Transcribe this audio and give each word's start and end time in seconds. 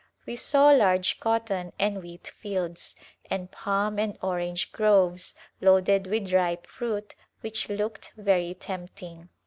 We 0.25 0.35
saw 0.35 0.69
large 0.71 1.19
cotton 1.19 1.73
and 1.77 2.01
wheat 2.01 2.29
fields, 2.29 2.95
and 3.29 3.51
palm 3.51 3.99
and 3.99 4.17
orange 4.23 4.71
groves 4.71 5.35
loaded 5.61 6.07
with 6.07 6.33
ripe 6.33 6.65
fruit 6.65 7.13
which 7.41 7.69
looked 7.69 8.11
very 8.17 8.55
tempting. 8.55 9.29